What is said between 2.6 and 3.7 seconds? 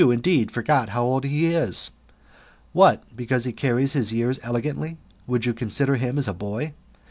What, because he